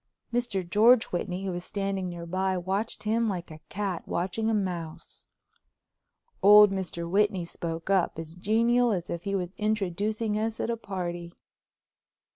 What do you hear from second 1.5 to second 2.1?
was standing